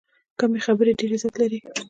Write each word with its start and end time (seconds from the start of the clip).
کمې 0.39 0.59
خبرې، 0.65 0.91
ډېر 0.99 1.11
عزت 1.15 1.33
لري. 1.41 1.59